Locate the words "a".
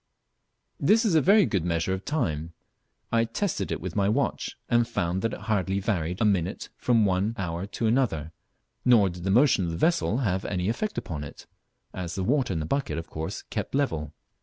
1.13-1.21, 6.19-6.25